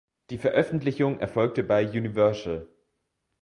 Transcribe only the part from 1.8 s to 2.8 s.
Universal.